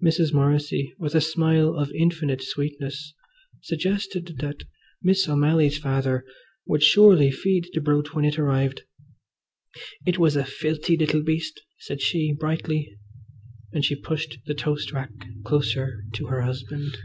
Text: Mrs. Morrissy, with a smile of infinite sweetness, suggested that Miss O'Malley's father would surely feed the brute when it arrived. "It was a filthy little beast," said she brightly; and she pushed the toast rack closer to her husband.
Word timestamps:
Mrs. 0.00 0.32
Morrissy, 0.32 0.94
with 0.96 1.16
a 1.16 1.20
smile 1.20 1.74
of 1.74 1.90
infinite 1.90 2.40
sweetness, 2.40 3.14
suggested 3.62 4.36
that 4.38 4.62
Miss 5.02 5.28
O'Malley's 5.28 5.76
father 5.76 6.24
would 6.66 6.84
surely 6.84 7.32
feed 7.32 7.68
the 7.72 7.80
brute 7.80 8.14
when 8.14 8.24
it 8.24 8.38
arrived. 8.38 8.82
"It 10.06 10.20
was 10.20 10.36
a 10.36 10.44
filthy 10.44 10.96
little 10.96 11.24
beast," 11.24 11.62
said 11.80 12.00
she 12.00 12.30
brightly; 12.32 12.96
and 13.72 13.84
she 13.84 13.96
pushed 13.96 14.38
the 14.46 14.54
toast 14.54 14.92
rack 14.92 15.10
closer 15.42 16.04
to 16.12 16.26
her 16.26 16.42
husband. 16.42 16.96